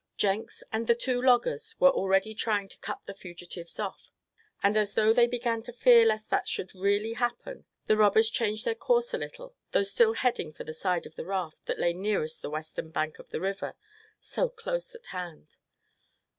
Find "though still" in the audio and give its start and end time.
9.73-10.13